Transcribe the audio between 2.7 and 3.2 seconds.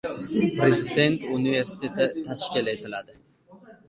etiladi